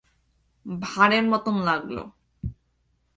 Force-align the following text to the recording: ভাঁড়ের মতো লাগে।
ভাঁড়ের 0.65 1.23
মতো 1.23 1.49
লাগে। 1.65 2.01